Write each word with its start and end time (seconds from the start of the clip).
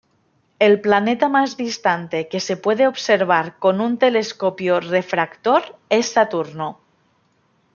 El 0.57 0.81
planeta 0.81 1.29
más 1.29 1.57
distante 1.57 2.27
que 2.27 2.39
se 2.39 2.57
puede 2.57 2.87
observar 2.87 3.59
con 3.59 3.79
un 3.79 3.99
telescopio 3.99 4.79
refractor 4.79 5.77
es 5.89 6.11
Saturno. 6.13 6.79